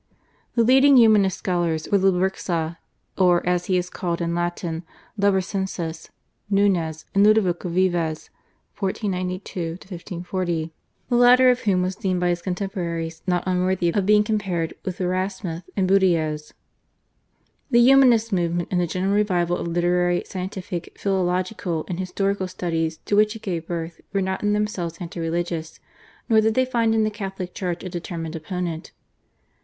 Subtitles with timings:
[0.55, 2.77] The leading Humanist scholars were Lebrixa,
[3.19, 4.81] or as he is called in Latin
[5.15, 6.09] Lebrissensis,
[6.49, 8.31] Nunez, and Ludovico Vives
[8.79, 10.73] (1492 1540),
[11.07, 14.99] the latter of whom was deemed by his contemporaries not unworthy of being compared with
[14.99, 16.51] Erasmus and Budaeus.
[17.69, 23.15] The Humanist movement and the general revival of literary, scientific, philological and historical studies to
[23.15, 25.79] which it gave birth were not in themselves anti religious,
[26.27, 28.89] nor did they find in the Catholic Church a determined opponent.